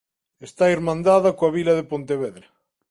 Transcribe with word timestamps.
Está 0.47 0.65
irmandada 0.75 1.35
coa 1.37 1.53
vila 1.57 1.73
de 1.77 1.87
Pontevedra. 1.91 2.47